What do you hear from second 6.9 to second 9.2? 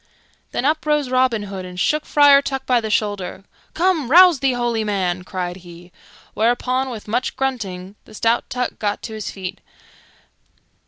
much grunting, the stout Tuck got to